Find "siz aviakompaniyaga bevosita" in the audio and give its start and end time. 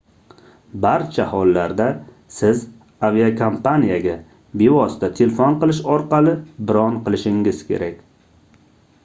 2.37-5.11